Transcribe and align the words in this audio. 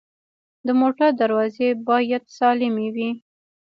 د 0.65 0.67
موټر 0.79 1.09
دروازې 1.21 1.67
باید 1.87 2.23
سالمې 2.37 2.87
وي. 2.95 3.09